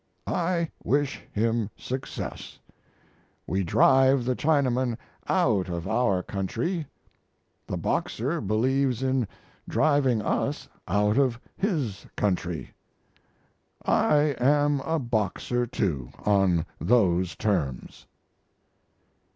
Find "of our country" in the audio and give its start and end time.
5.69-6.87